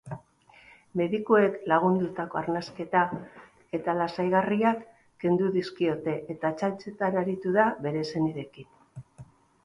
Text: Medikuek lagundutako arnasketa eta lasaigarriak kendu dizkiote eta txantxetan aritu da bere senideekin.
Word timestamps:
Medikuek 0.99 1.57
lagundutako 1.71 2.37
arnasketa 2.39 3.03
eta 3.79 3.95
lasaigarriak 3.97 4.81
kendu 5.25 5.49
dizkiote 5.57 6.15
eta 6.35 6.51
txantxetan 6.63 7.19
aritu 7.21 7.53
da 7.59 7.67
bere 7.85 8.03
senideekin. 8.13 8.73